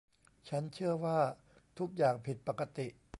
[0.49, 1.19] ฉันเชื่อว่า
[1.79, 2.87] ทุกอย่างผิดปกติ